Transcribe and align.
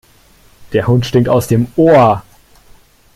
Der 0.73 0.87
Hund 0.87 1.05
stinkt 1.05 1.29
aus 1.29 1.47
dem 1.47 1.67
Ohr. 1.75 2.23